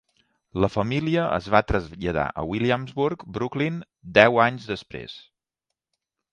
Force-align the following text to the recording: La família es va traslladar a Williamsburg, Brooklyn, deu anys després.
La 0.63 0.69
família 0.75 1.25
es 1.35 1.49
va 1.55 1.61
traslladar 1.73 2.25
a 2.43 2.47
Williamsburg, 2.53 3.27
Brooklyn, 3.37 3.79
deu 4.19 4.43
anys 4.49 4.69
després. 4.75 5.17